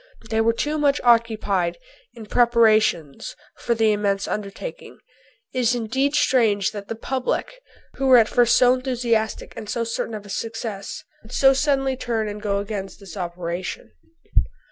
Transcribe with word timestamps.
They 0.31 0.41
were 0.41 0.51
too 0.51 0.79
much 0.79 0.99
occupied 1.03 1.77
in 2.15 2.25
preparations 2.25 3.35
for 3.59 3.75
the 3.75 3.91
immense 3.91 4.27
undertaking. 4.27 4.97
It 5.53 5.59
is 5.59 5.75
indeed 5.75 6.15
strange 6.15 6.71
that 6.71 6.87
the 6.87 6.95
public, 6.95 7.59
who 7.97 8.07
were 8.07 8.17
at 8.17 8.27
first 8.27 8.55
so 8.57 8.73
enthusiastic 8.73 9.53
and 9.55 9.69
so 9.69 9.83
certain 9.83 10.15
of 10.15 10.31
success, 10.31 11.03
should 11.21 11.33
so 11.33 11.53
suddenly 11.53 11.95
turn 11.95 12.27
and 12.27 12.41
go 12.41 12.57
against 12.57 12.99
this 12.99 13.15
operation. 13.15 13.91